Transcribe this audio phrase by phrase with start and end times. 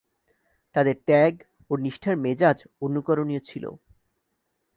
[0.75, 1.33] তাদের ত্যাগ
[1.69, 3.65] ও নিষ্ঠার মেজাজ অনুকরণীয় ছিল।